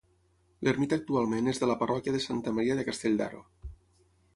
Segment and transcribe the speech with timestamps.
[0.67, 3.49] L'ermita actualment és de la parròquia de Santa Maria de Castell d'Aro.